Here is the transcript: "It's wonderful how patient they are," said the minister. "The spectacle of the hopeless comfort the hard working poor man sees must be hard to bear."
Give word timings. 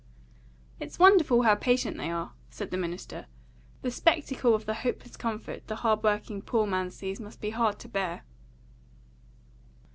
"It's 0.79 0.97
wonderful 0.97 1.43
how 1.43 1.53
patient 1.53 1.95
they 1.97 2.09
are," 2.09 2.33
said 2.49 2.71
the 2.71 2.77
minister. 2.77 3.27
"The 3.83 3.91
spectacle 3.91 4.55
of 4.55 4.65
the 4.65 4.73
hopeless 4.73 5.15
comfort 5.15 5.67
the 5.67 5.75
hard 5.85 6.01
working 6.01 6.41
poor 6.41 6.65
man 6.65 6.89
sees 6.89 7.19
must 7.19 7.39
be 7.39 7.51
hard 7.51 7.77
to 7.81 7.87
bear." 7.87 8.23